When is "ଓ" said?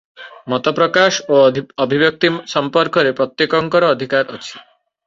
1.35-1.37